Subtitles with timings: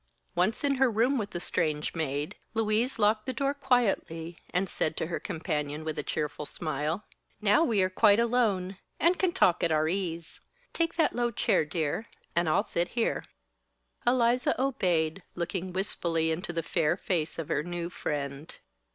[0.33, 4.97] Once in her room with the strange maid, Louise locked the door quietly and said
[4.97, 7.05] to her companion with a cheerful smile:
[7.39, 10.39] "Now we are quite alone, and can talk at our ease.
[10.73, 13.25] Take that low chair, dear, and I'll sit here."
[14.03, 18.55] Eliza obeyed, looking wistfully into the fair face of her new friend.